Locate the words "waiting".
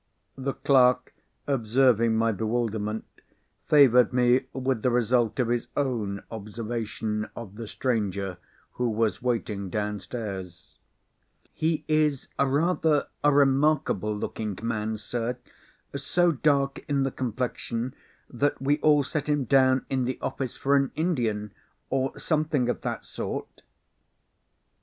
9.21-9.69